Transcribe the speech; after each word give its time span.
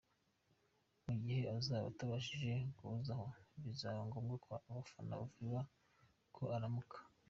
Mu 1.05 1.13
gihe 1.21 1.41
azaba 1.57 1.85
atabashije 1.93 2.51
guhozaho 2.77 3.25
bizaba 3.63 3.99
ngombwa 4.07 4.35
ko 4.45 4.51
abafana 4.69 5.11
bavuga 5.21 5.59
ko 6.35 6.43
aramuka. 6.57 6.97